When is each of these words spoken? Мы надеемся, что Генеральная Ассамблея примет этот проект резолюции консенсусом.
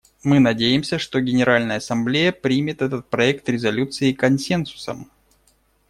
Мы 0.23 0.39
надеемся, 0.39 0.97
что 0.97 1.21
Генеральная 1.21 1.77
Ассамблея 1.77 2.31
примет 2.31 2.81
этот 2.81 3.07
проект 3.11 3.47
резолюции 3.47 4.13
консенсусом. 4.13 5.11